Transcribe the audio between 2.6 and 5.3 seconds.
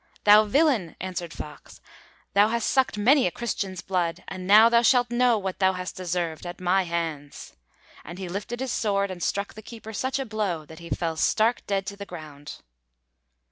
sucked many a Christian's blood, and now thou shalt